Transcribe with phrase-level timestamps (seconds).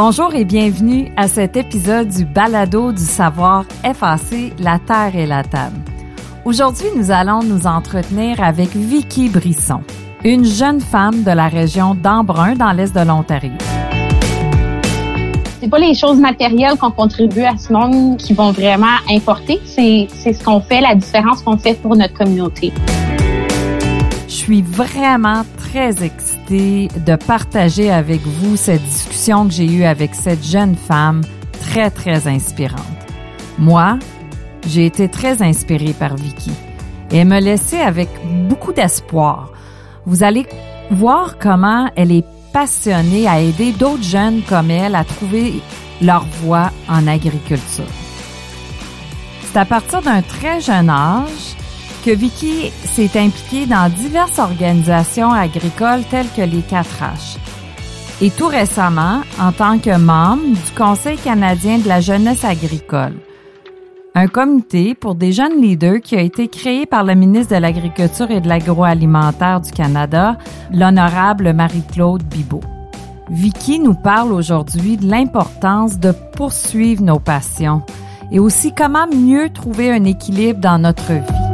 [0.00, 5.42] Bonjour et bienvenue à cet épisode du Balado du savoir FAC La Terre et la
[5.42, 5.80] Table.
[6.44, 9.80] Aujourd'hui, nous allons nous entretenir avec Vicky Brisson,
[10.22, 13.50] une jeune femme de la région d'Embrun dans l'est de l'Ontario.
[15.60, 20.06] C'est pas les choses matérielles qu'on contribue à ce monde qui vont vraiment importer, c'est
[20.14, 22.72] ce qu'on fait, la différence qu'on fait pour notre communauté.
[24.28, 30.14] Je suis vraiment très excitée de partager avec vous cette discussion que j'ai eue avec
[30.14, 31.20] cette jeune femme
[31.52, 32.80] très, très inspirante.
[33.58, 33.98] Moi,
[34.66, 36.52] j'ai été très inspirée par Vicky
[37.10, 38.08] et elle me laissait avec
[38.48, 39.52] beaucoup d'espoir.
[40.06, 40.46] Vous allez
[40.90, 45.60] voir comment elle est passionnée à aider d'autres jeunes comme elle à trouver
[46.00, 47.84] leur voie en agriculture.
[49.42, 51.56] C'est à partir d'un très jeune âge
[52.04, 57.38] que Vicky s'est impliquée dans diverses organisations agricoles telles que les 4H.
[58.20, 63.14] Et tout récemment, en tant que membre du Conseil canadien de la jeunesse agricole,
[64.14, 68.30] un comité pour des jeunes leaders qui a été créé par le ministre de l'Agriculture
[68.30, 70.38] et de l'Agroalimentaire du Canada,
[70.72, 72.60] l'honorable Marie-Claude Bibeau.
[73.30, 77.82] Vicky nous parle aujourd'hui de l'importance de poursuivre nos passions
[78.32, 81.47] et aussi comment mieux trouver un équilibre dans notre vie.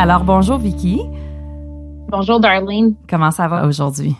[0.00, 1.00] Alors, bonjour Vicky.
[2.08, 2.94] Bonjour Darlene.
[3.10, 4.14] Comment ça va aujourd'hui?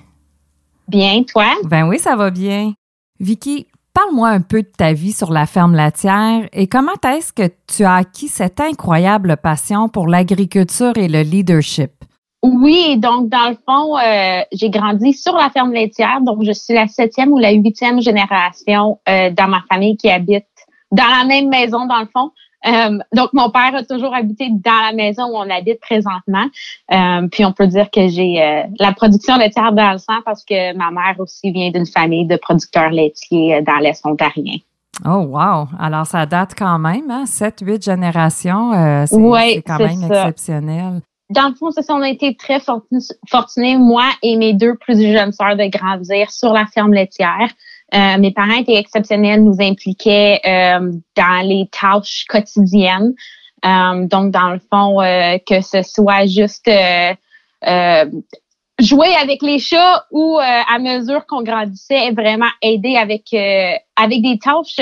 [0.89, 1.45] Bien, toi?
[1.67, 2.73] Ben oui, ça va bien.
[3.21, 7.49] Vicky, parle-moi un peu de ta vie sur la ferme laitière et comment est-ce que
[7.69, 11.93] tu as acquis cette incroyable passion pour l'agriculture et le leadership?
[12.43, 16.75] Oui, donc dans le fond, euh, j'ai grandi sur la ferme laitière, donc je suis
[16.75, 20.45] la septième ou la huitième génération euh, dans ma famille qui habite
[20.91, 22.33] dans la même maison, dans le fond.
[22.67, 26.47] Euh, donc, mon père a toujours habité dans la maison où on habite présentement.
[26.93, 30.45] Euh, puis, on peut dire que j'ai euh, la production laitière dans le sang parce
[30.45, 34.57] que ma mère aussi vient d'une famille de producteurs laitiers dans l'Est ontarien.
[35.05, 35.69] Oh, wow!
[35.79, 37.27] Alors, ça date quand même, hein?
[37.27, 38.73] Sept, huit générations.
[39.07, 41.01] c'est quand même exceptionnel.
[41.31, 42.59] Dans le fond, c'est ça, on a été très
[43.29, 47.51] fortunés, moi et mes deux plus jeunes sœurs, de grandir sur la ferme laitière.
[47.95, 53.15] Euh, mes parents étaient exceptionnels, nous impliquaient euh, dans les tâches quotidiennes.
[53.65, 54.99] Euh, donc, dans le fond,
[55.47, 56.71] que ce soit juste
[58.81, 63.35] jouer avec les chats ou à mesure qu'on grandissait, vraiment aider avec
[63.97, 64.77] avec des tâches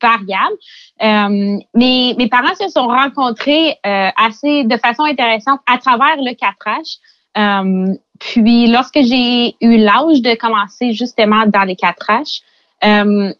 [0.00, 1.64] variables.
[1.74, 7.96] mes, mes parents se sont rencontrés assez de façon intéressante à travers le 4H.
[8.20, 12.42] Puis, lorsque j'ai eu l'âge de commencer justement dans les 4H,
[12.84, 13.32] euh,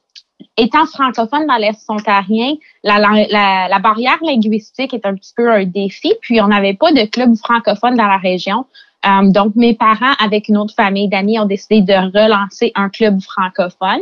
[0.56, 6.12] étant francophone dans l'Est ontarien, la, la, barrière linguistique est un petit peu un défi.
[6.20, 8.66] Puis, on n'avait pas de club francophone dans la région.
[9.06, 13.20] Euh, donc, mes parents, avec une autre famille d'amis, ont décidé de relancer un club
[13.20, 14.00] francophone.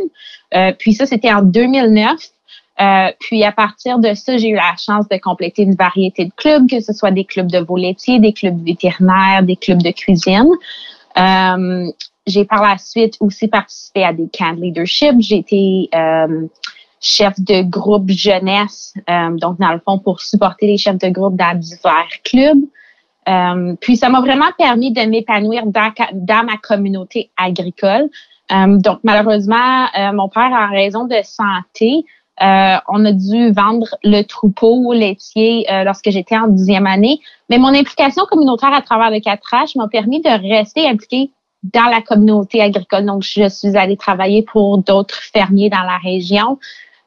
[0.54, 2.20] Euh, puis ça, c'était en 2009.
[2.82, 6.32] Euh, puis à partir de ça, j'ai eu la chance de compléter une variété de
[6.36, 10.48] clubs, que ce soit des clubs de veaux des clubs vétérinaires, des clubs de cuisine.
[11.18, 11.90] Euh,
[12.26, 15.16] j'ai par la suite aussi participé à des camps de leadership.
[15.18, 16.46] J'ai été euh,
[17.00, 21.58] chef de groupe jeunesse, donc dans le fond pour supporter les chefs de groupe dans
[21.58, 23.76] divers clubs.
[23.80, 28.08] puis ça m'a vraiment permis de m'épanouir dans ma communauté agricole.
[28.50, 32.04] donc malheureusement, mon père, en raison de santé,
[32.42, 37.20] euh, on a dû vendre le troupeau laitier euh, lorsque j'étais en dixième année.
[37.48, 41.30] Mais mon implication communautaire à travers le 4H m'a permis de rester impliquée
[41.62, 43.06] dans la communauté agricole.
[43.06, 46.58] Donc, je suis allée travailler pour d'autres fermiers dans la région.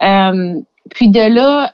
[0.01, 0.55] Euh,
[0.91, 1.71] puis de là,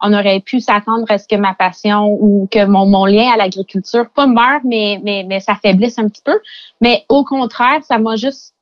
[0.00, 4.08] on aurait pu s'attendre à ce que ma passion ou que mon, lien à l'agriculture
[4.08, 6.40] pas meure, mais, mais, mais s'affaiblisse un petit peu.
[6.80, 8.54] Mais au contraire, ça m'a juste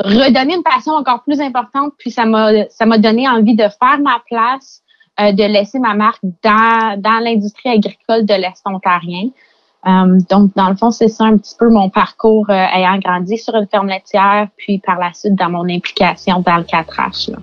[0.00, 3.98] redonner une passion encore plus importante, puis ça m'a ça m'a donné envie de faire
[4.02, 4.82] ma place,
[5.20, 9.28] euh, de laisser ma marque dans, dans l'industrie agricole de l'Est ontarien.
[9.86, 13.38] Euh, donc, dans le fond, c'est ça un petit peu mon parcours euh, ayant grandi
[13.38, 17.34] sur une ferme laitière, puis par la suite dans mon implication dans le 4H.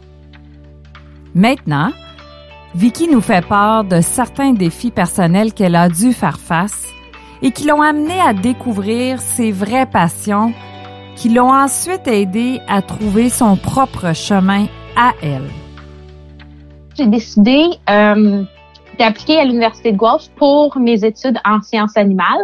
[1.33, 1.91] Maintenant,
[2.75, 6.87] Vicky nous fait part de certains défis personnels qu'elle a dû faire face
[7.41, 10.53] et qui l'ont amenée à découvrir ses vraies passions
[11.15, 14.65] qui l'ont ensuite aidé à trouver son propre chemin
[14.95, 15.49] à elle.
[16.97, 18.43] J'ai décidé euh,
[18.97, 22.43] d'appliquer à l'Université de Guelph pour mes études en sciences animales.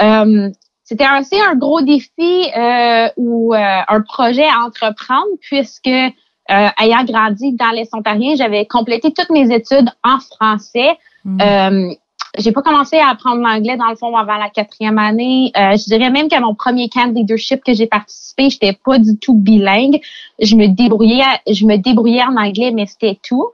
[0.00, 0.50] Euh,
[0.84, 7.70] c'était aussi un gros défi euh, ou un projet à entreprendre puisque ayant grandi dans
[7.70, 10.98] l'Est ontarien, j'avais complété toutes mes études en français.
[11.24, 11.92] Hmm.
[12.38, 15.52] J'ai pas commencé à apprendre l'anglais dans le fond avant la quatrième année.
[15.56, 18.98] Euh, je dirais même qu'à mon premier camp de leadership que j'ai participé, j'étais pas
[18.98, 20.00] du tout bilingue.
[20.40, 23.48] Je me débrouillais, je me débrouillais en anglais, mais c'était tout.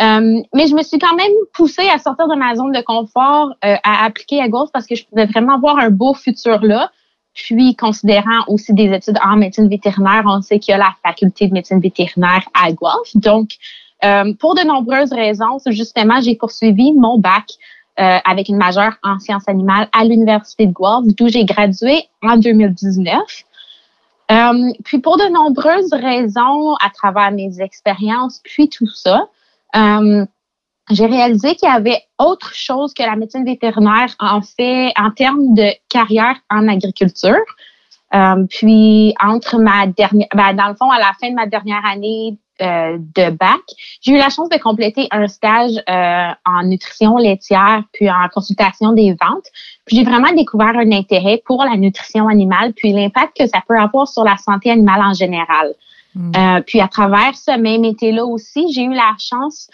[0.00, 3.50] Euh, mais je me suis quand même poussée à sortir de ma zone de confort,
[3.64, 6.90] euh, à appliquer à Guelph parce que je pouvais vraiment avoir un beau futur là.
[7.34, 11.48] Puis, considérant aussi des études en médecine vétérinaire, on sait qu'il y a la faculté
[11.48, 13.16] de médecine vétérinaire à Guelph.
[13.16, 13.56] Donc,
[14.04, 17.46] euh, pour de nombreuses raisons, justement, j'ai poursuivi mon bac
[18.00, 22.36] euh, avec une majeure en sciences animales à l'Université de Guelph, d'où j'ai gradué en
[22.36, 23.20] 2019.
[24.32, 29.28] Euh, puis pour de nombreuses raisons, à travers mes expériences, puis tout ça,
[29.76, 30.24] euh,
[30.90, 35.54] j'ai réalisé qu'il y avait autre chose que la médecine vétérinaire en fait en termes
[35.54, 37.44] de carrière en agriculture.
[38.14, 41.84] Euh, puis entre ma dernière, ben, dans le fond, à la fin de ma dernière
[41.84, 43.62] année euh, de bac,
[44.00, 48.92] j'ai eu la chance de compléter un stage euh, en nutrition laitière puis en consultation
[48.92, 49.46] des ventes.
[49.84, 53.76] Puis j'ai vraiment découvert un intérêt pour la nutrition animale puis l'impact que ça peut
[53.76, 55.74] avoir sur la santé animale en général.
[56.14, 56.30] Hmm.
[56.36, 59.68] Euh, puis à travers ce même été-là aussi, j'ai eu la chance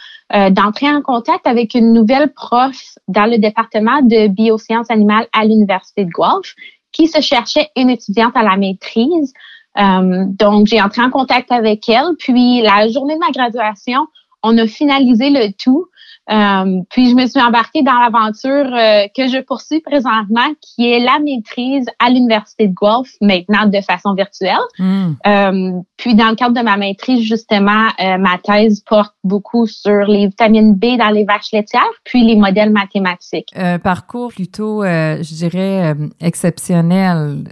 [0.51, 2.77] d'entrer en contact avec une nouvelle prof
[3.09, 6.55] dans le département de biosciences animales à l'Université de Guelph
[6.93, 9.33] qui se cherchait une étudiante à la maîtrise
[9.79, 12.17] euh, donc, j'ai entré en contact avec elle.
[12.19, 14.07] Puis, la journée de ma graduation,
[14.43, 15.87] on a finalisé le tout.
[16.31, 21.01] Euh, puis je me suis embarquée dans l'aventure euh, que je poursuis présentement, qui est
[21.01, 24.57] la maîtrise à l'Université de Guelph, maintenant de façon virtuelle.
[24.79, 25.13] Hmm.
[25.27, 30.29] Euh, puis dans le cadre de ma maîtrise, justement, ma thèse porte beaucoup sur les
[30.29, 33.51] vitamines B dans les vaches laitières, puis les modèles mathématiques.
[33.55, 37.45] Un parcours plutôt, je dirais, exceptionnel,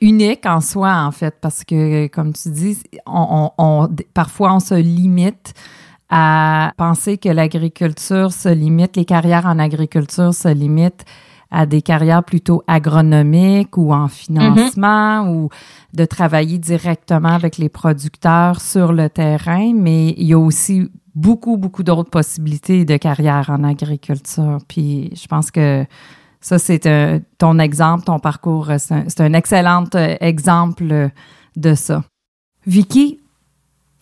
[0.00, 4.74] unique en soi, en fait, parce que, comme tu dis, on, on parfois on se
[4.74, 5.54] limite
[6.10, 11.04] à penser que l'agriculture se limite, les carrières en agriculture se limitent
[11.50, 15.28] à des carrières plutôt agronomiques ou en financement mm-hmm.
[15.28, 15.48] ou
[15.92, 21.56] de travailler directement avec les producteurs sur le terrain, mais il y a aussi beaucoup,
[21.56, 24.58] beaucoup d'autres possibilités de carrière en agriculture.
[24.66, 25.86] Puis je pense que
[26.40, 31.10] ça, c'est ton exemple, ton parcours, c'est un, un, excellent euh, exemple
[31.56, 32.02] de ça.
[32.66, 33.20] Vicky,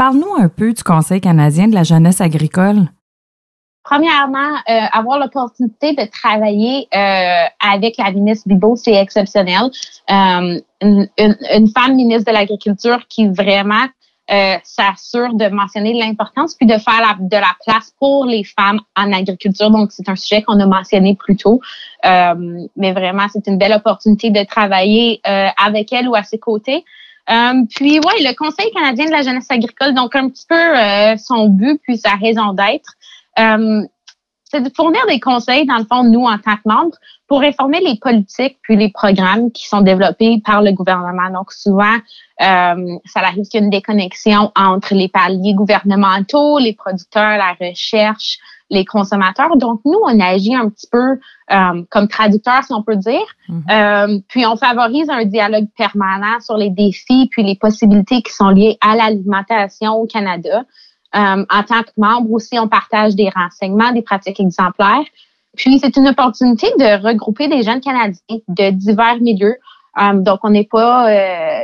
[0.03, 2.89] Parle-nous un peu du Conseil canadien de la jeunesse agricole.
[3.85, 9.71] Premièrement, euh, avoir l'opportunité de travailler euh, avec la ministre Bibo, c'est exceptionnel.
[10.11, 13.87] Euh, une, femme ministre de l'Agriculture qui vraiment
[14.65, 19.71] s'assure de mentionner l'importance puis de faire de la place pour les femmes en agriculture.
[19.71, 21.61] Donc, c'est un sujet qu'on a mentionné plus tôt.
[22.03, 26.85] mais vraiment, c'est une belle opportunité de travailler avec elle ou à ses côtés.
[27.31, 31.17] Euh, puis ouais, le Conseil canadien de la jeunesse agricole, donc un petit peu euh,
[31.17, 32.95] son but puis sa raison d'être,
[33.39, 33.83] euh,
[34.45, 36.97] c'est de fournir des conseils dans le fond nous en tant que membres
[37.27, 41.31] pour réformer les politiques puis les programmes qui sont développés par le gouvernement.
[41.31, 41.97] Donc souvent,
[42.39, 42.75] ça
[43.15, 48.37] arrive qu'il y a une déconnexion entre les paliers gouvernementaux, les producteurs, la recherche,
[48.73, 49.57] les consommateurs.
[49.57, 51.19] Donc, nous, on agit un petit peu
[51.53, 53.27] euh, comme traducteur, si on peut dire.
[53.49, 53.65] Mhm.
[53.71, 58.49] Euh, puis, on favorise un dialogue permanent sur les défis puis les possibilités qui sont
[58.49, 60.65] liées à l'alimentation au Canada.
[61.15, 65.05] Euh, en tant que membre aussi, on partage des renseignements, des pratiques exemplaires.
[65.55, 69.57] Puis, c'est une opportunité de regrouper des jeunes Canadiens de divers milieux.
[70.15, 71.13] donc, on n'est pas,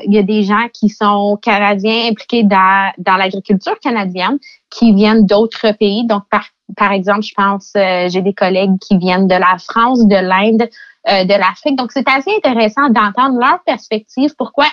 [0.04, 5.24] il y a des gens qui sont canadiens impliqués dans, dans l'agriculture canadienne qui viennent
[5.24, 6.06] d'autres pays.
[6.06, 6.44] Donc, par
[6.76, 10.68] par exemple, je pense, euh, j'ai des collègues qui viennent de la France, de l'Inde,
[11.08, 11.76] euh, de l'Afrique.
[11.76, 14.34] Donc, c'est assez intéressant d'entendre leur perspective.
[14.36, 14.66] Pourquoi,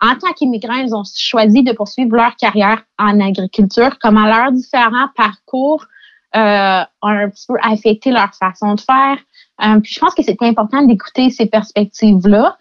[0.00, 5.08] en tant qu'immigrants, ils ont choisi de poursuivre leur carrière en agriculture, comment leurs différents
[5.16, 5.86] parcours
[6.36, 9.16] euh, ont un petit peu affecté leur façon de faire.
[9.82, 12.56] puis, je pense que c'est important d'écouter ces perspectives-là.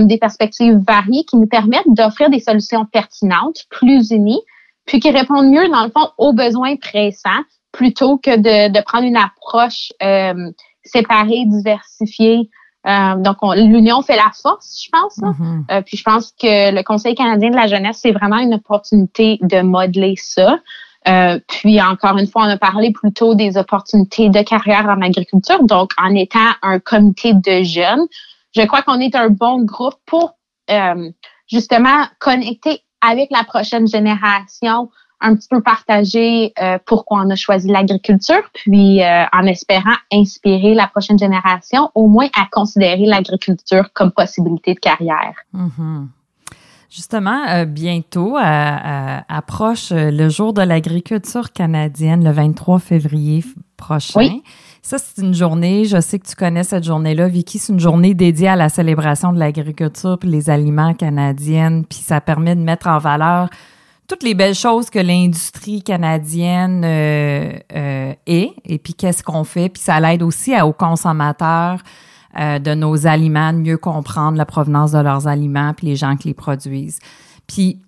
[0.00, 4.42] des perspectives variées qui nous permettent d'offrir des solutions pertinentes, plus unies,
[4.86, 7.42] puis qui répondent mieux, dans le fond, aux besoins pressants
[7.78, 10.50] plutôt que de, de prendre une approche euh,
[10.82, 12.50] séparée, diversifiée.
[12.88, 15.16] Euh, donc, l'union fait la force, je pense.
[15.18, 15.62] Mm-hmm.
[15.70, 19.38] Euh, puis, je pense que le Conseil canadien de la jeunesse, c'est vraiment une opportunité
[19.42, 20.58] de modeler ça.
[21.06, 25.62] Euh, puis, encore une fois, on a parlé plutôt des opportunités de carrière en agriculture.
[25.62, 28.06] Donc, en étant un comité de jeunes,
[28.56, 30.34] je crois qu'on est un bon groupe pour
[31.46, 37.68] justement connecter avec la prochaine génération un petit peu partager euh, pourquoi on a choisi
[37.68, 44.12] l'agriculture, puis euh, en espérant inspirer la prochaine génération au moins à considérer l'agriculture comme
[44.12, 45.34] possibilité de carrière.
[45.54, 46.06] Mm-hmm.
[46.90, 53.44] Justement, euh, bientôt approche le jour de l'agriculture canadienne, le 23 février
[53.76, 54.40] prochain.
[54.80, 58.14] Ça, c'est une journée, je sais que tu connais cette journée-là, Vicky, c'est une journée
[58.14, 62.86] dédiée à la célébration de l'agriculture puis les aliments canadiennes, puis ça permet de mettre
[62.86, 63.50] en valeur
[64.08, 69.68] toutes les belles choses que l'industrie canadienne euh, euh, est, et puis qu'est-ce qu'on fait,
[69.68, 71.82] puis ça l'aide aussi aux consommateurs
[72.38, 76.16] euh, de nos aliments de mieux comprendre la provenance de leurs aliments, puis les gens
[76.16, 76.98] qui les produisent.
[77.46, 77.82] Puis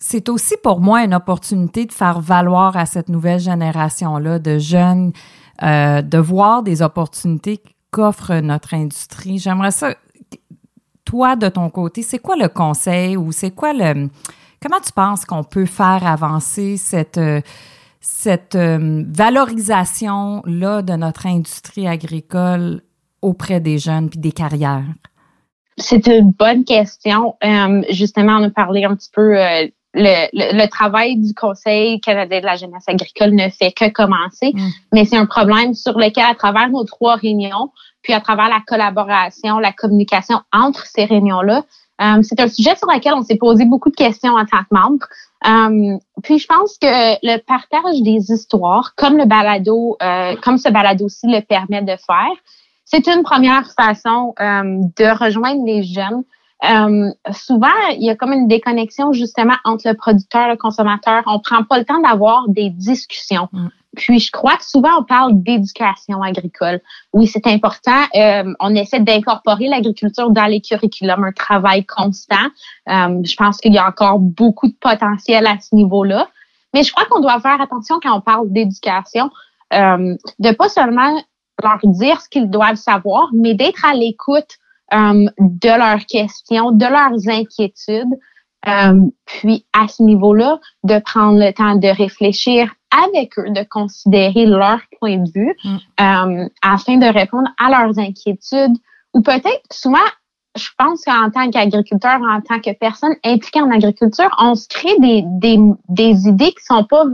[0.00, 5.12] c'est aussi pour moi une opportunité de faire valoir à cette nouvelle génération-là de jeunes,
[5.60, 9.38] de voir des opportunités qu'offre notre industrie.
[9.38, 9.96] J'aimerais ça,
[11.04, 14.08] toi, de ton côté, c'est quoi le conseil ou c'est quoi le
[14.60, 17.40] Comment tu penses qu'on peut faire avancer cette, euh,
[18.00, 22.82] cette euh, valorisation-là de notre industrie agricole
[23.22, 24.84] auprès des jeunes puis des carrières?
[25.76, 27.36] C'est une bonne question.
[27.44, 29.34] Euh, justement, on a parlé un petit peu.
[29.94, 34.68] le, le, travail du Conseil canadien de la jeunesse agricole ne fait que commencer, mm.
[34.92, 37.70] mais c'est un problème sur lequel, à travers nos trois réunions,
[38.02, 41.64] puis à travers la collaboration, la communication entre ces réunions-là,
[42.00, 44.72] euh, c'est un sujet sur lequel on s'est posé beaucoup de questions en tant que
[44.72, 45.06] membre.
[45.46, 50.68] Euh, puis je pense que le partage des histoires, comme le balado, euh, comme ce
[50.68, 52.36] balado-ci le permet de faire,
[52.84, 56.24] c'est une première façon de rejoindre les jeunes.
[56.62, 61.22] Souvent, il y a comme une déconnexion justement entre le producteur et le consommateur.
[61.26, 63.48] On prend pas le temps d'avoir des discussions.
[63.52, 63.68] Mm.
[63.96, 66.80] Puis je crois que souvent on parle d'éducation agricole.
[67.12, 68.02] Oui, c'est important.
[68.14, 72.36] Euh, on essaie d'incorporer l'agriculture dans les curriculums, un travail constant.
[72.88, 76.28] Euh, je pense qu'il y a encore beaucoup de potentiel à ce niveau-là.
[76.74, 79.30] Mais je crois qu'on doit faire attention quand on parle d'éducation,
[79.72, 81.20] euh, de pas seulement
[81.62, 86.86] leur dire ce qu'ils doivent savoir, mais d'être à l'écoute euh, de leurs questions, de
[86.86, 88.14] leurs inquiétudes.
[89.26, 94.80] puis à ce niveau-là, de prendre le temps de réfléchir avec eux, de considérer leur
[95.00, 95.76] point de vue mm.
[96.00, 98.76] euh, afin de répondre à leurs inquiétudes
[99.14, 99.98] ou peut-être souvent
[100.56, 104.98] je pense qu'en tant qu'agriculteur, en tant que personne impliquée en agriculture, on se crée
[104.98, 107.04] des, des, des idées qui sont pas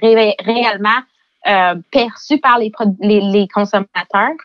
[0.00, 1.00] réellement
[1.48, 4.36] euh, perçues par les, les, les consommateurs.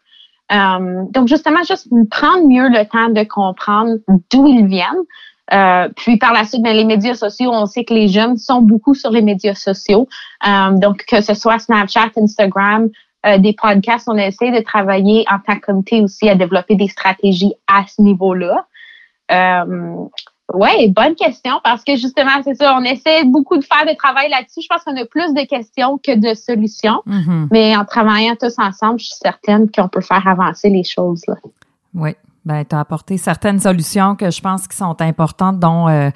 [0.53, 3.95] Euh, donc, justement, juste prendre mieux le temps de comprendre
[4.31, 5.03] d'où ils viennent,
[5.53, 8.62] euh, puis par la suite, ben, les médias sociaux, on sait que les jeunes sont
[8.62, 10.07] beaucoup sur les médias sociaux.
[10.48, 12.89] Euh, donc, que ce soit Snapchat, Instagram,
[13.39, 17.53] des podcasts, on essaie de travailler en tant que comité aussi à développer des stratégies
[17.67, 18.65] à ce niveau-là.
[20.53, 24.29] Oui, bonne question parce que justement, c'est ça, on essaie beaucoup de faire de travail
[24.29, 24.62] là-dessus.
[24.62, 27.47] Je pense qu'on a plus de questions que de solutions, mm-hmm.
[27.51, 31.21] mais en travaillant tous ensemble, je suis certaine qu'on peut faire avancer les choses.
[31.27, 31.35] Là.
[31.93, 36.09] Oui, ben, tu as apporté certaines solutions que je pense qui sont importantes, dont euh,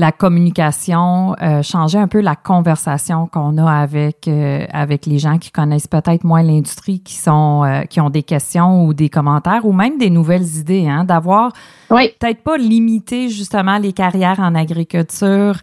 [0.00, 5.38] la communication, euh, changer un peu la conversation qu'on a avec euh, avec les gens
[5.38, 9.72] qui connaissent peut-être moins l'industrie, qui sont qui ont des questions ou des commentaires ou
[9.72, 11.52] même des nouvelles idées, hein, d'avoir
[11.88, 15.56] peut-être pas limité justement les carrières en agriculture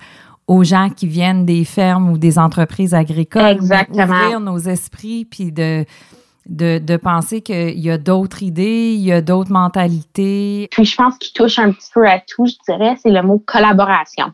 [0.48, 4.06] aux gens qui viennent des fermes ou des entreprises agricoles, Exactement.
[4.06, 5.86] ouvrir nos esprits puis de
[6.48, 10.68] de, de penser qu'il y a d'autres idées, il y a d'autres mentalités.
[10.72, 13.40] Puis je pense qu'il touche un petit peu à tout, je dirais, c'est le mot
[13.46, 14.34] collaboration.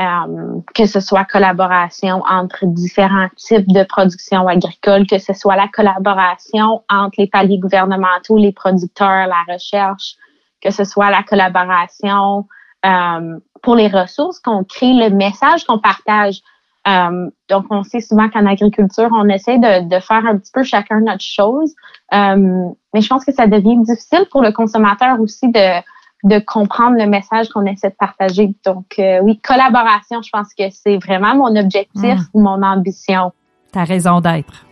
[0.00, 5.66] Euh, que ce soit collaboration entre différents types de production agricole, que ce soit la
[5.66, 10.14] collaboration entre les paliers gouvernementaux, les producteurs, la recherche,
[10.60, 12.46] que ce soit la collaboration
[12.86, 16.42] euh, pour les ressources qu'on crée, le message qu'on partage.
[16.88, 20.62] Euh, donc, on sait souvent qu'en agriculture, on essaie de, de, faire un petit peu
[20.62, 21.74] chacun notre chose.
[22.14, 25.80] Euh, mais je pense que ça devient difficile pour le consommateur aussi de,
[26.24, 28.54] de comprendre le message qu'on essaie de partager.
[28.64, 32.42] Donc, euh, oui, collaboration, je pense que c'est vraiment mon objectif ou mm.
[32.42, 33.32] mon ambition.
[33.72, 34.64] Ta raison d'être.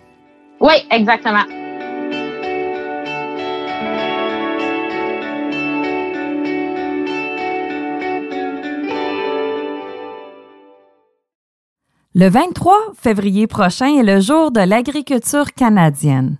[0.60, 1.65] Oui, exactement.
[12.18, 16.38] Le 23 février prochain est le jour de l'agriculture canadienne.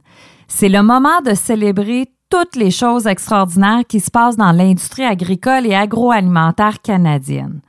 [0.49, 5.67] C'est le moment de célébrer toutes les choses extraordinaires qui se passent dans l'industrie agricole
[5.67, 7.61] et agroalimentaire canadienne.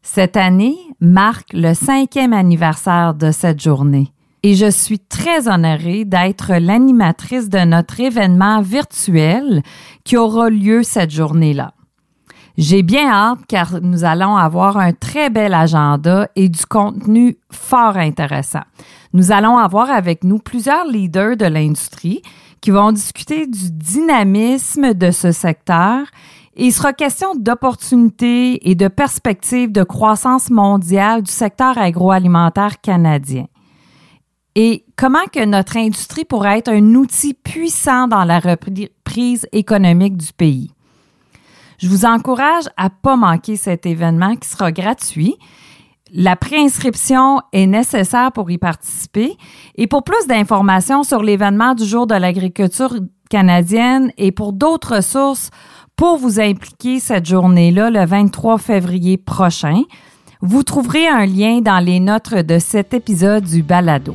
[0.00, 4.12] Cette année marque le cinquième anniversaire de cette journée
[4.44, 9.64] et je suis très honorée d'être l'animatrice de notre événement virtuel
[10.04, 11.72] qui aura lieu cette journée-là.
[12.58, 17.96] J'ai bien hâte car nous allons avoir un très bel agenda et du contenu fort
[17.96, 18.62] intéressant.
[19.12, 22.22] Nous allons avoir avec nous plusieurs leaders de l'industrie
[22.60, 26.06] qui vont discuter du dynamisme de ce secteur
[26.56, 33.46] et il sera question d'opportunités et de perspectives de croissance mondiale du secteur agroalimentaire canadien.
[34.56, 40.70] Et comment notre industrie pourrait être un outil puissant dans la reprise économique du pays.
[41.80, 45.36] Je vous encourage à pas manquer cet événement qui sera gratuit.
[46.12, 49.34] La préinscription est nécessaire pour y participer.
[49.76, 52.96] Et pour plus d'informations sur l'événement du jour de l'agriculture
[53.30, 55.48] canadienne et pour d'autres ressources
[55.96, 59.82] pour vous impliquer cette journée-là, le 23 février prochain,
[60.42, 64.14] vous trouverez un lien dans les notes de cet épisode du balado.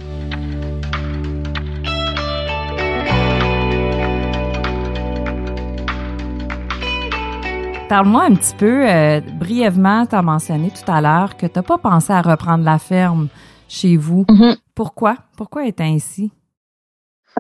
[7.88, 11.62] Parle-moi un petit peu, euh, brièvement, tu as mentionné tout à l'heure que tu n'as
[11.62, 13.27] pas pensé à reprendre la ferme
[13.68, 14.24] chez vous.
[14.24, 14.58] Mm-hmm.
[14.74, 15.18] Pourquoi?
[15.38, 16.32] Pourquoi est ainsi?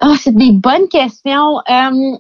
[0.03, 1.57] Oh, c'est des bonnes questions.
[1.67, 2.17] Euh,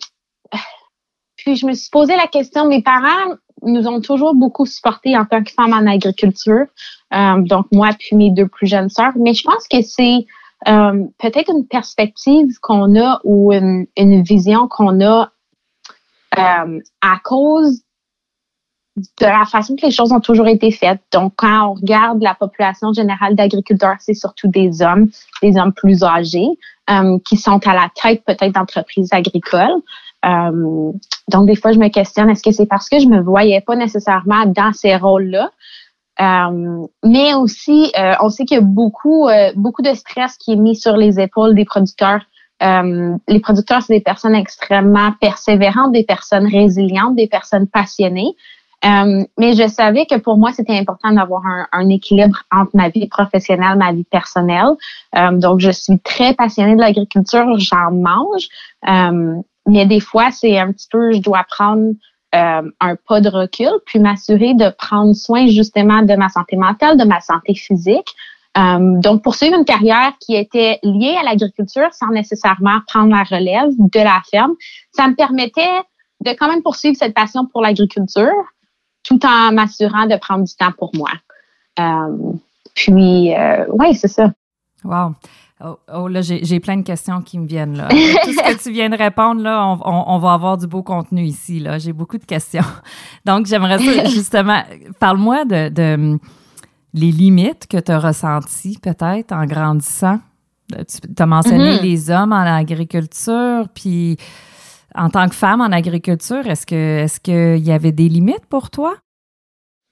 [1.37, 5.25] puis je me suis posé la question, mes parents nous ont toujours beaucoup supportés en
[5.25, 6.65] tant que femmes en agriculture.
[7.13, 9.13] Euh, donc moi puis mes deux plus jeunes sœurs.
[9.17, 10.25] Mais je pense que c'est
[10.65, 15.31] peut-être une perspective qu'on a ou une, une vision qu'on a
[16.31, 17.84] à cause
[18.95, 21.01] de la façon que les choses ont toujours été faites.
[21.11, 25.09] Donc, quand on regarde la population générale d'agriculteurs, c'est surtout des hommes,
[25.41, 26.47] des hommes plus âgés,
[26.89, 29.81] euh, qui sont à la tête peut-être d'entreprises agricoles.
[30.25, 30.91] Euh,
[31.29, 33.75] donc, des fois, je me questionne, est-ce que c'est parce que je me voyais pas
[33.75, 35.51] nécessairement dans ces rôles-là?
[36.21, 40.75] Euh, mais aussi, on sait qu'il y a beaucoup, beaucoup de stress qui est mis
[40.75, 42.21] sur les épaules des producteurs
[42.61, 48.35] les producteurs, c'est des personnes extrêmement persévérantes, des personnes résilientes, des personnes passionnées.
[48.83, 51.41] Euh, mais je savais que pour moi, c'était important d'avoir
[51.71, 54.75] un, équilibre entre ma vie professionnelle, ma vie personnelle.
[55.15, 58.47] Euh, donc, je suis très passionnée de l'agriculture, j'en mange.
[58.87, 59.35] Euh,
[59.67, 61.93] mais des fois, c'est un petit peu, je dois prendre
[62.33, 67.05] un pas de recul, puis m'assurer de prendre soin justement de ma santé mentale, de
[67.05, 68.13] ma santé physique.
[68.57, 73.99] donc, poursuivre une carrière qui était liée à l'agriculture sans nécessairement prendre la relève de
[74.01, 74.53] la ferme,
[74.91, 75.79] ça me permettait
[76.25, 78.33] de quand même poursuivre cette passion pour l'agriculture,
[79.05, 81.11] tout en m'assurant de prendre du temps pour moi.
[81.79, 82.33] Euh,
[82.73, 84.31] puis, euh, oui, c'est ça.
[84.83, 85.13] Wow.
[85.63, 87.87] Oh, oh là, j'ai plein de questions qui me viennent là.
[87.87, 91.23] Tout ce que tu viens de répondre là, on, on, va avoir du beau contenu
[91.23, 91.77] ici là.
[91.77, 92.65] J'ai beaucoup de questions.
[93.25, 94.61] Donc, j'aimerais justement,
[94.99, 96.19] parle-moi de, de,
[96.93, 100.19] les limites que tu as ressenties peut-être en grandissant.
[100.69, 101.81] Tu as mentionné mm-hmm.
[101.81, 104.17] les hommes en agriculture, puis
[104.97, 108.69] en tant que femme en agriculture, est-ce que est-ce qu'il y avait des limites pour
[108.69, 108.95] toi?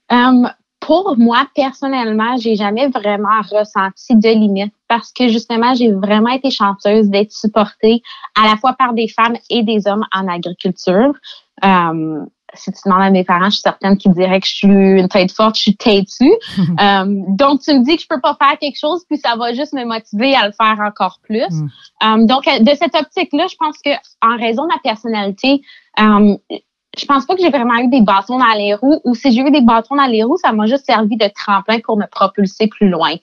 [0.09, 6.29] Um, pour moi, personnellement, j'ai jamais vraiment ressenti de limites parce que justement, j'ai vraiment
[6.29, 8.01] été chanceuse d'être supportée
[8.35, 11.13] à la fois par des femmes et des hommes en agriculture.
[11.61, 14.67] Um, si tu demandes à mes parents, je suis certaine qu'ils diraient que je suis
[14.67, 16.31] une tête forte, je suis têtue.
[16.59, 19.53] euh, donc, tu me dis que je peux pas faire quelque chose, puis ça va
[19.53, 21.49] juste me motiver à le faire encore plus.
[21.49, 21.69] Mm.
[22.03, 25.61] Euh, donc, de cette optique-là, je pense que en raison de ma personnalité,
[25.99, 26.37] euh,
[26.97, 29.41] je pense pas que j'ai vraiment eu des bâtons dans les roues, ou si j'ai
[29.41, 32.67] eu des bâtons dans les roues, ça m'a juste servi de tremplin pour me propulser
[32.67, 33.15] plus loin.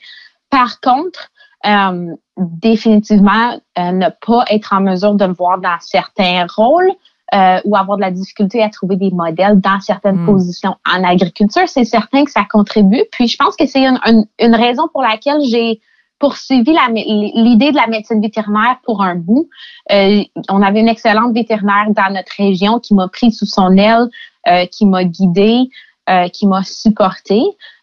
[0.51, 1.29] Par contre,
[1.67, 6.91] euh, définitivement, ne pas être en mesure de me voir dans certains rôles,
[7.35, 10.27] euh, ou avoir de la difficulté à trouver des modèles dans certaines hmm.
[10.27, 13.05] positions en agriculture, c'est certain que ça contribue.
[13.13, 15.81] Puis je pense que c'est une, une, raison pour laquelle j'ai
[16.19, 19.49] poursuivi l'idée de la médecine vétérinaire pour un bout.
[19.91, 24.09] Euh, on avait une excellente vétérinaire dans notre région qui m'a pris sous son aile,
[24.49, 25.71] euh, qui m'a guidée,
[26.09, 27.43] euh, qui m'a supportée.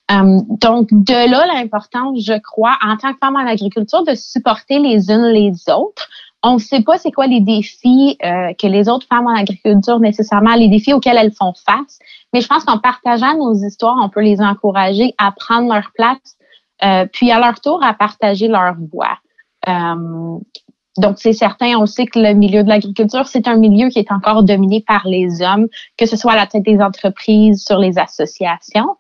[0.10, 4.80] Euh, donc, de là, l'importance, je crois, en tant que femme en agriculture, de supporter
[4.80, 6.08] les unes les autres
[6.48, 10.00] on ne sait pas c'est quoi les défis euh, que les autres femmes en agriculture
[10.00, 12.00] nécessairement, les défis auxquels elles font face.
[12.34, 16.38] Mais je pense qu'en partageant nos histoires, on peut les encourager à prendre leur place,
[16.84, 19.18] euh, puis à leur tour à partager leur voix.
[19.68, 20.40] Euh,
[20.98, 24.12] donc, c'est certain, on sait que le milieu de l'agriculture, c'est un milieu qui est
[24.12, 28.00] encore dominé par les hommes, que ce soit à la tête des entreprises, sur les
[28.00, 28.96] associations.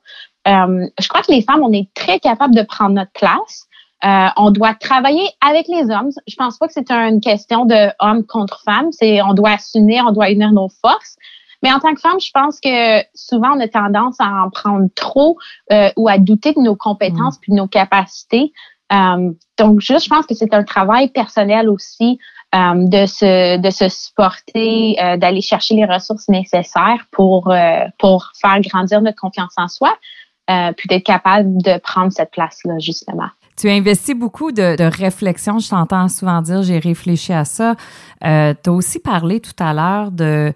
[0.45, 3.67] je crois que les femmes, on est très capables de prendre notre place.
[4.05, 6.11] Euh, on doit travailler avec les hommes.
[6.27, 8.91] Je pense pas que c'est une question de homme contre femme.
[8.91, 11.15] C'est on doit s'unir, on doit unir nos forces.
[11.63, 14.87] Mais en tant que femme, je pense que souvent on a tendance à en prendre
[14.93, 15.37] trop
[15.71, 17.39] euh, ou à douter de nos compétences mm.
[17.41, 18.53] puis de nos capacités.
[18.93, 22.19] Euh, donc juste, je pense que c'est un travail personnel aussi
[22.53, 27.53] de se de se supporter, d'aller chercher les ressources nécessaires pour
[27.99, 29.93] pour faire grandir notre confiance en soi,
[30.47, 33.27] puis d'être capable de prendre cette place là justement.
[33.57, 35.59] Tu as investi beaucoup de, de réflexion.
[35.59, 37.75] Je t'entends souvent dire j'ai réfléchi à ça.
[38.23, 40.53] Euh, tu as aussi parlé tout à l'heure de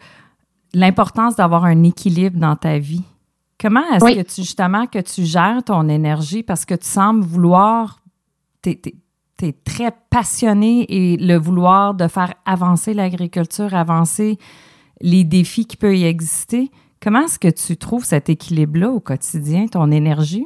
[0.74, 3.04] l'importance d'avoir un équilibre dans ta vie.
[3.60, 6.44] Comment est-ce que tu justement que tu gères ton énergie?
[6.44, 8.00] Parce que tu sembles vouloir
[8.62, 8.80] t'es
[9.42, 14.38] tu es très passionné et le vouloir de faire avancer l'agriculture, avancer
[15.02, 16.70] les défis qui peuvent y exister.
[17.02, 20.46] Comment est-ce que tu trouves cet équilibre-là au quotidien, ton énergie?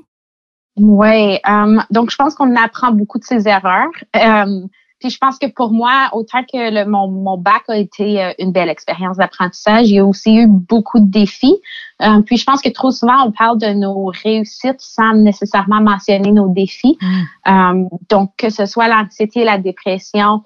[0.77, 3.91] Oui, euh, donc je pense qu'on apprend beaucoup de ses erreurs.
[4.15, 4.67] Euh,
[4.99, 8.33] puis je pense que pour moi, autant que le, mon, mon bac a été euh,
[8.39, 11.55] une belle expérience d'apprentissage, il y a aussi eu beaucoup de défis.
[12.01, 16.31] Euh, puis je pense que trop souvent, on parle de nos réussites sans nécessairement mentionner
[16.31, 16.97] nos défis.
[17.01, 17.23] Mm.
[17.47, 20.43] Euh, donc, que ce soit l'anxiété, la dépression,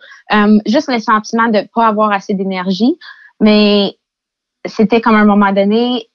[0.65, 2.97] juste le sentiment de ne pas avoir assez d'énergie.
[3.39, 3.97] Mais
[4.65, 6.09] c'était comme à un moment donné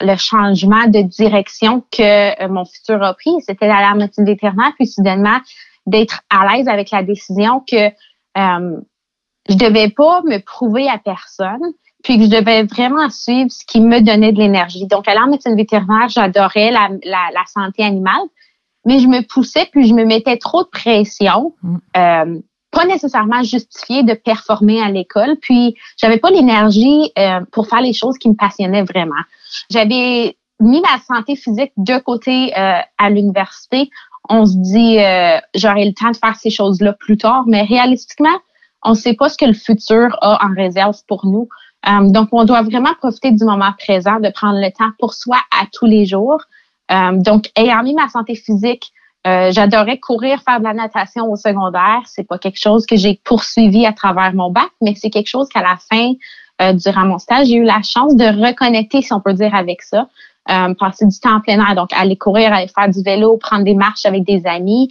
[0.00, 3.34] le changement de direction que mon futur a pris.
[3.46, 5.38] C'était la médecine vétérinaire, puis soudainement,
[5.86, 8.80] d'être à l'aise avec la décision que euh,
[9.48, 13.80] je devais pas me prouver à personne, puis que je devais vraiment suivre ce qui
[13.80, 14.86] me donnait de l'énergie.
[14.86, 18.22] Donc, à la médecine vétérinaire, j'adorais la, la, la, santé animale,
[18.84, 21.76] mais je me poussais, puis je me mettais trop de pression, mm.
[21.96, 22.38] euh,
[22.76, 27.92] pas nécessairement justifiée de performer à l'école, puis j'avais pas l'énergie euh, pour faire les
[27.92, 29.22] choses qui me passionnaient vraiment.
[29.70, 33.90] J'avais mis la santé physique de côté euh, à l'université
[34.28, 38.38] on se dit euh, j'aurai le temps de faire ces choses-là plus tard, mais réalistiquement,
[38.82, 41.48] on ne sait pas ce que le futur a en réserve pour nous.
[41.88, 45.38] Euh, donc, on doit vraiment profiter du moment présent, de prendre le temps pour soi
[45.52, 46.40] à tous les jours.
[46.90, 48.92] Euh, donc, ayant mis ma santé physique,
[49.50, 52.02] j'adorais courir, faire de la natation au secondaire.
[52.06, 55.48] C'est pas quelque chose que j'ai poursuivi à travers mon bac, mais c'est quelque chose
[55.48, 56.12] qu'à la fin,
[56.74, 60.06] durant mon stage, j'ai eu la chance de reconnecter, si on peut dire, avec ça
[60.48, 63.64] euh, passer du temps en plein air, donc aller courir, aller faire du vélo, prendre
[63.64, 64.88] des marches avec des amis.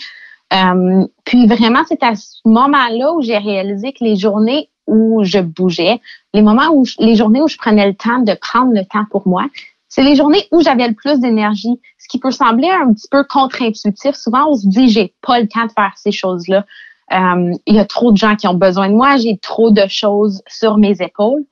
[0.54, 5.40] Euh, puis vraiment, c'est à ce moment-là où j'ai réalisé que les journées où je
[5.40, 6.02] bougeais,
[6.34, 9.28] les moments où les journées où je prenais le temps de prendre le temps pour
[9.28, 9.46] moi,
[9.88, 11.80] c'est les journées où j'avais le plus d'énergie.
[11.98, 14.16] Ce qui peut sembler un petit peu contre-intuitif.
[14.16, 16.66] Souvent, on se dit j'ai pas le temps de faire ces choses-là.
[17.14, 19.86] Euh, il y a trop de gens qui ont besoin de moi, j'ai trop de
[19.88, 21.46] choses sur mes épaules.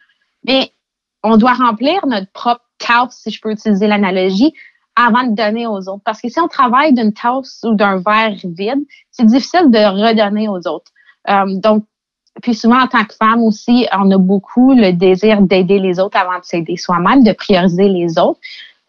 [0.46, 0.72] Mais
[1.24, 4.54] on doit remplir notre propre tasse, si je peux utiliser l'analogie,
[4.96, 6.02] avant de donner aux autres.
[6.04, 10.50] Parce que si on travaille d'une tasse ou d'un verre vide, c'est difficile de redonner
[10.50, 10.92] aux autres.
[11.30, 11.86] Euh, donc,
[12.42, 16.18] puis souvent, en tant que femme aussi, on a beaucoup le désir d'aider les autres
[16.18, 18.40] avant de s'aider soi-même, de prioriser les autres.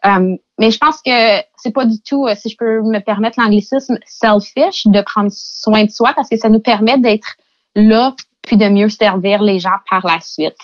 [0.05, 1.11] Euh, mais je pense que
[1.57, 5.85] c'est pas du tout, euh, si je peux me permettre l'anglicisme, selfish de prendre soin
[5.85, 7.35] de soi parce que ça nous permet d'être
[7.75, 10.57] là puis de mieux servir les gens par la suite.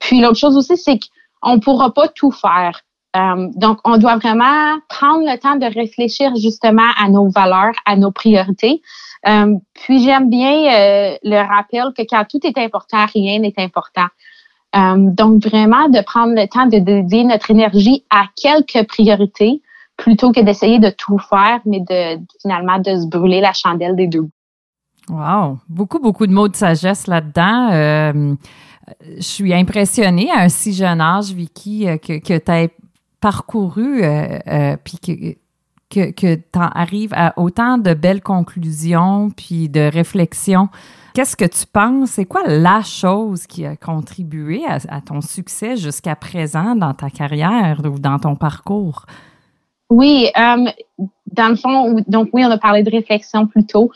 [0.00, 1.06] puis l'autre chose aussi, c'est que
[1.42, 2.80] on ne pourra pas tout faire.
[3.16, 7.96] Euh, donc, on doit vraiment prendre le temps de réfléchir justement à nos valeurs, à
[7.96, 8.82] nos priorités.
[9.26, 14.06] Euh, puis, j'aime bien euh, le rappel que quand tout est important, rien n'est important.
[14.74, 19.62] donc, vraiment de prendre le temps de dédier notre énergie à quelques priorités
[19.96, 24.06] plutôt que d'essayer de tout faire, mais de finalement de se brûler la chandelle des
[24.06, 24.28] deux.
[25.08, 28.36] Wow, beaucoup, beaucoup de mots de sagesse là-dedans
[29.16, 32.68] je suis impressionnée à un si jeune âge, Vicky, euh, que, que tu as
[33.20, 34.76] parcouru, euh, euh,
[35.90, 40.68] que, que, tu arrives à autant de belles conclusions, puis de réflexions.
[41.14, 42.10] Qu'est-ce que tu penses?
[42.10, 47.82] C'est quoi la chose qui a contribué à, ton succès jusqu'à présent dans ta carrière
[47.84, 49.06] ou dans ton parcours?
[49.90, 53.90] Oui, dans le fond, donc oui, on a parlé de réflexion plus tôt.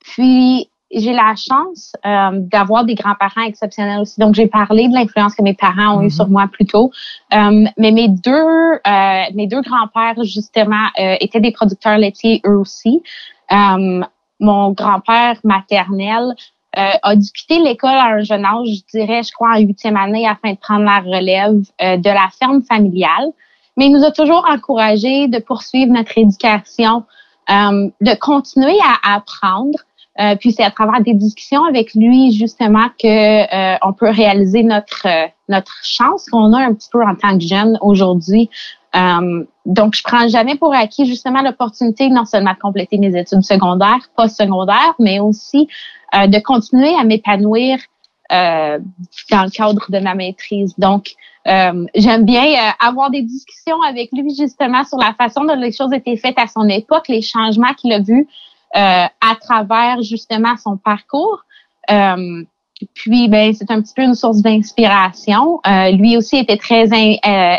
[0.00, 0.68] puis,
[1.00, 4.20] j'ai la chance euh, d'avoir des grands-parents exceptionnels aussi.
[4.20, 6.32] Donc, j'ai parlé de l'influence que mes parents ont eu sur mhm.
[6.32, 6.90] moi plus tôt.
[7.32, 13.02] Euh, mais mes deux, euh, mes deux grands-pères, justement, étaient des producteurs laitiers eux aussi.
[13.50, 16.34] mon grand-père maternel
[16.74, 20.26] a dû quitter l'école à un jeune âge, je dirais, je crois, en huitième année,
[20.26, 23.30] afin de prendre la relève de la ferme familiale.
[23.76, 27.04] Mais il nous a toujours encouragés de poursuivre notre éducation,
[27.48, 29.78] de continuer à apprendre.
[30.20, 34.62] Euh, puis c'est à travers des discussions avec lui justement que euh, on peut réaliser
[34.62, 38.50] notre euh, notre chance qu'on a un petit peu en tant que jeune aujourd'hui.
[39.64, 44.10] donc je prends jamais pour acquis justement l'opportunité non seulement de compléter mes études secondaires,
[44.16, 45.68] post-secondaires, mais aussi
[46.14, 47.78] de continuer à m'épanouir
[48.30, 50.74] dans le cadre de ma maîtrise.
[50.78, 51.14] Donc
[51.46, 56.16] j'aime bien avoir des discussions avec lui justement sur la façon dont les choses étaient
[56.16, 61.44] faites à son époque, les changements qu'il a vus euh, à travers justement son parcours.
[61.90, 62.44] Euh,
[62.94, 65.60] puis, ben, c'est un petit peu une source d'inspiration.
[65.66, 66.88] Euh, lui aussi était très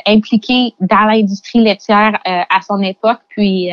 [0.06, 3.20] impliqué dans l'industrie laitière à son époque.
[3.30, 3.70] Puis,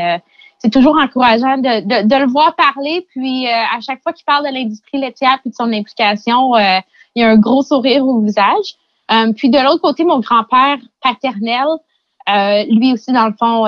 [0.59, 3.07] c'est toujours encourageant de, de, de, le voir parler.
[3.11, 6.83] Puis, à chaque fois qu'il parle de l'industrie laitière puis de son implication, il
[7.17, 8.77] y a un gros sourire au visage.
[9.37, 11.67] puis, de l'autre côté, mon grand-père paternel,
[12.71, 13.67] lui aussi, dans le fond,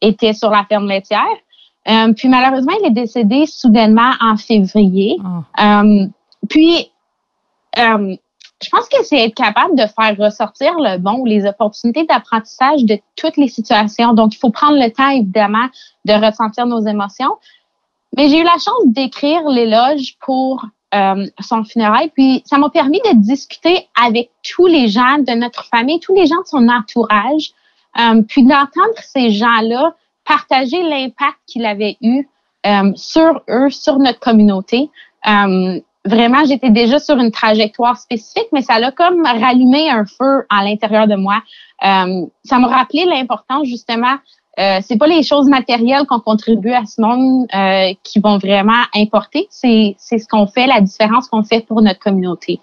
[0.00, 1.36] était sur la ferme laitière.
[1.88, 5.16] Euh, puis malheureusement, il est décédé soudainement en février.
[5.58, 5.82] Ah.
[5.82, 6.06] Euh,
[6.48, 6.90] puis,
[7.78, 8.16] euh,
[8.62, 12.84] je pense que c'est être capable de faire ressortir le bon ou les opportunités d'apprentissage
[12.84, 14.12] de toutes les situations.
[14.12, 15.66] Donc, il faut prendre le temps, évidemment,
[16.04, 17.36] de ressentir nos émotions.
[18.16, 20.64] Mais j'ai eu la chance d'écrire l'éloge pour
[20.94, 22.10] euh, son funérail.
[22.10, 26.26] Puis ça m'a permis de discuter avec tous les gens de notre famille, tous les
[26.26, 27.52] gens de son entourage,
[27.98, 32.28] euh, puis d'entendre ces gens-là partager l'impact qu'il avait eu
[32.66, 34.90] euh, sur eux, sur notre communauté.
[36.04, 40.64] vraiment, j'étais déjà sur une trajectoire spécifique, mais ça l'a comme rallumé un feu à
[40.64, 41.42] l'intérieur de moi.
[41.80, 44.16] ça m'a rappelé l'importance justement
[44.60, 48.82] euh, c'est pas les choses matérielles qu'on contribue à ce monde euh, qui vont vraiment
[48.94, 52.60] importer, c'est c'est ce qu'on fait, la différence qu'on fait pour notre communauté.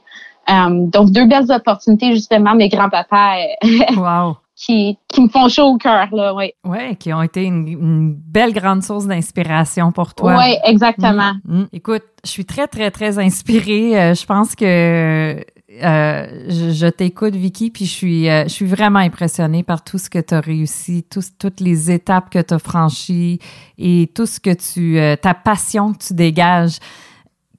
[0.50, 3.38] Euh, donc deux belles opportunités justement, mes grands-papas
[3.98, 4.38] wow.
[4.60, 6.52] Qui qui me font chaud au cœur là, oui.
[6.66, 10.38] Ouais, qui ont été une, belle grande source d'inspiration pour toi.
[10.38, 11.34] Oui, exactement.
[11.46, 11.68] Mm, mm.
[11.74, 14.00] Écoute, je suis très très très inspirée.
[14.00, 19.00] Euh, je pense que euh, je, t'écoute, Vicky, puis je suis, euh, je suis vraiment
[19.00, 21.06] impressionnée par tout ce que tu as réussi,
[21.38, 23.40] toutes les étapes que tu as franchies
[23.78, 26.80] et tout ce que tu, euh, ta passion que tu dégages.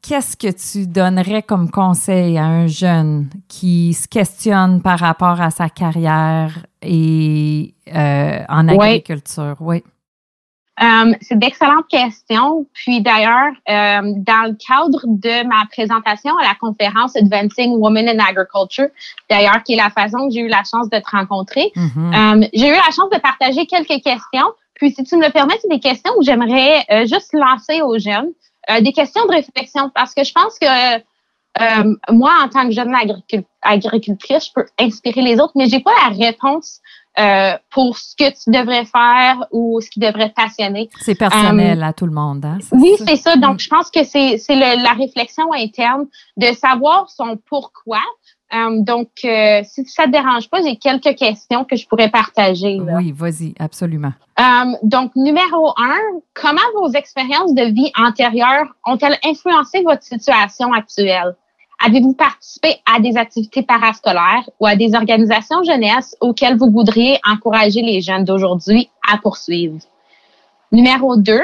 [0.03, 5.51] Qu'est-ce que tu donnerais comme conseil à un jeune qui se questionne par rapport à
[5.51, 9.57] sa carrière et en agriculture?
[9.61, 9.83] Oui.
[10.83, 12.67] Euh, c'est d'excellentes questions.
[12.73, 18.19] Puis d'ailleurs, euh, dans le cadre de ma présentation à la conférence Advancing Women in
[18.19, 18.89] Agriculture,
[19.29, 22.45] d'ailleurs, qui est la façon que j'ai eu la chance de te rencontrer, mm-hmm.
[22.45, 24.53] euh, j'ai eu la chance de partager quelques questions.
[24.75, 28.31] Puis si tu me le permets, c'est des questions où j'aimerais juste lancer aux jeunes,
[28.81, 31.01] des questions de réflexion, parce que je pense que
[32.13, 32.95] moi, en tant que jeune
[33.63, 36.81] agricultrice, je peux inspirer les autres, mais j'ai pas la réponse
[37.19, 40.89] euh, pour ce que tu devrais faire ou ce qui devrait te passionner.
[41.01, 42.45] C'est personnel euh, à tout le monde.
[42.45, 42.59] Hein?
[42.71, 43.35] Oui, c'est ça.
[43.37, 46.07] Donc, je pense que c'est la réflexion interne
[46.37, 48.01] de savoir son pourquoi.
[48.53, 52.81] Euh, donc, si ça te dérange pas, j'ai quelques questions que je pourrais partager.
[52.81, 54.13] Oui, vas-y, absolument.
[54.83, 55.99] donc, numéro un,
[56.35, 61.37] comment vos expériences de vie antérieures ont-elles influencé votre situation actuelle?
[61.83, 67.81] Avez-vous participé à des activités parascolaires ou à des organisations jeunesse auxquelles vous voudriez encourager
[67.81, 69.79] les jeunes d'aujourd'hui à poursuivre?
[70.73, 71.41] Numéro 2,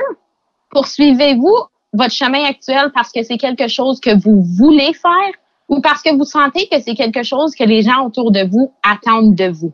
[0.70, 1.56] poursuivez-vous
[1.94, 5.32] votre chemin actuel parce que c'est quelque chose que vous voulez faire?
[5.68, 8.72] Ou parce que vous sentez que c'est quelque chose que les gens autour de vous
[8.82, 9.72] attendent de vous?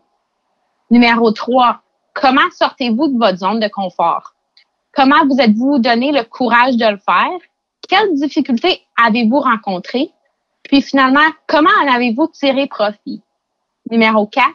[0.91, 1.81] Numéro 3,
[2.15, 4.35] comment sortez-vous de votre zone de confort?
[4.95, 7.39] Comment vous êtes-vous donné le courage de le faire?
[7.89, 10.13] Quelles difficultés avez-vous rencontrées?
[10.65, 13.23] Puis finalement, comment en avez-vous tiré profit?
[13.91, 14.47] Numéro 4,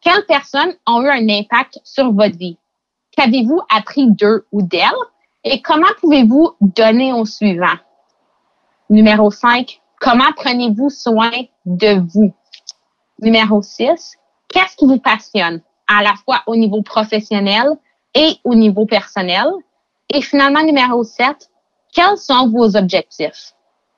[0.00, 2.58] quelles personnes ont eu un impact sur votre vie?
[3.12, 4.90] Qu'avez-vous appris d'eux ou d'elles?
[5.44, 7.76] Et comment pouvez-vous donner au suivant?
[8.90, 11.30] Numéro 5, comment prenez-vous soin
[11.64, 12.32] de vous?
[13.20, 14.16] Numéro 6,
[14.48, 17.66] qu'est-ce qui vous passionne à la fois au niveau professionnel
[18.14, 19.46] et au niveau personnel?
[20.12, 21.50] Et finalement, numéro 7,
[21.92, 23.52] quels sont vos objectifs?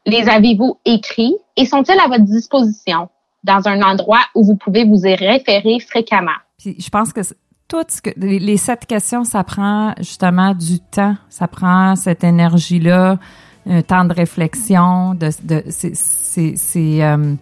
[0.07, 3.09] Les avez-vous écrits et sont-ils à votre disposition
[3.45, 6.39] dans un endroit où vous pouvez vous y référer fréquemment?
[6.59, 7.21] Puis je pense que
[7.69, 13.19] tout ce que les, sept questions, ça prend justement du temps, ça prend cette énergie-là,
[13.69, 17.35] un temps de réflexion, de, de c'est euh,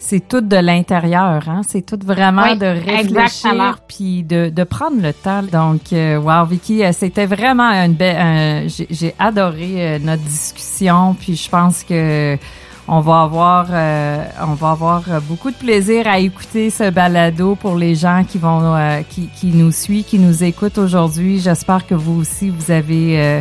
[0.00, 1.62] c'est tout de l'intérieur, hein?
[1.66, 5.42] C'est tout vraiment de réfléchir puis de, de prendre le temps.
[5.42, 8.68] Donc, euh, wow, Vicky, euh, c'était vraiment une belle.
[8.68, 12.38] J'ai adoré euh, notre discussion, puis je pense que
[12.90, 13.66] on va avoir
[14.46, 19.02] on va avoir beaucoup de plaisir à écouter ce balado pour les gens qui vont
[19.10, 21.38] qui, qui nous suivent, qui nous écoutent aujourd'hui.
[21.38, 23.40] J'espère que vous aussi vous avez euh,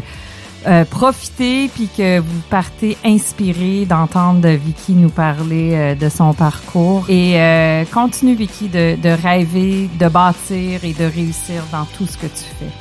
[0.90, 7.40] profitez puis que vous partez inspiré d'entendre Vicky nous parler euh, de son parcours et
[7.40, 12.28] euh, continue Vicky de, de, rêver, de bâtir et de réussir dans tout ce que
[12.28, 12.72] tu fais.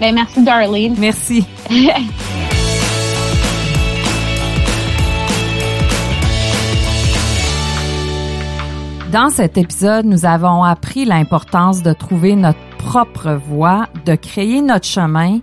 [0.00, 0.94] Ben merci Darlene.
[0.98, 1.44] Merci.
[9.12, 14.84] Dans cet épisode, nous avons appris l'importance de trouver notre propre voie, de créer notre
[14.84, 15.38] chemin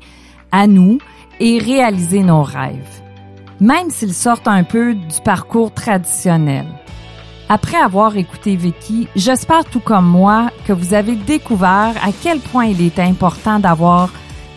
[0.51, 0.99] à nous
[1.39, 3.02] et réaliser nos rêves,
[3.60, 6.65] même s'ils sortent un peu du parcours traditionnel.
[7.50, 12.65] Après avoir écouté Vicky, j'espère tout comme moi que vous avez découvert à quel point
[12.65, 14.10] il est important d'avoir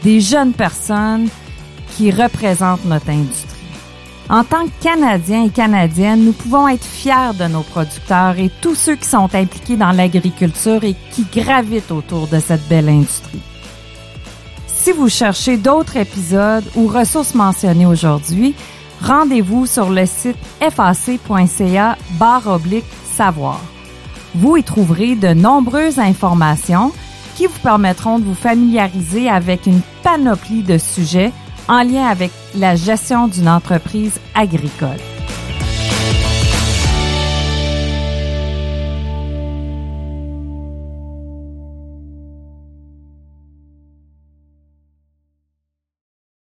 [0.02, 1.28] des jeunes personnes
[1.96, 3.56] qui représentent notre industrie.
[4.28, 8.74] En tant que Canadiens et Canadiennes, nous pouvons être fiers de nos producteurs et tous
[8.74, 13.40] ceux qui sont impliqués dans l'agriculture et qui gravitent autour de cette belle industrie.
[14.86, 18.54] Si vous cherchez d'autres épisodes ou ressources mentionnées aujourd'hui,
[19.02, 23.60] rendez-vous sur le site fac.ca barre oblique savoir.
[24.36, 26.92] Vous y trouverez de nombreuses informations
[27.34, 31.32] qui vous permettront de vous familiariser avec une panoplie de sujets
[31.66, 35.15] en lien avec la gestion d'une entreprise agricole.